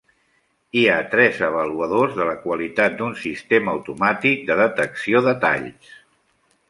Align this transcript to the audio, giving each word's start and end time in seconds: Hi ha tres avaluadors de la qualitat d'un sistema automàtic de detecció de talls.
Hi 0.79 0.81
ha 0.93 1.09
tres 1.09 1.41
avaluadors 1.47 2.17
de 2.21 2.25
la 2.29 2.33
qualitat 2.45 2.95
d'un 3.01 3.13
sistema 3.25 3.75
automàtic 3.77 4.43
de 4.49 4.57
detecció 4.63 5.23
de 5.29 5.35
talls. 5.45 5.93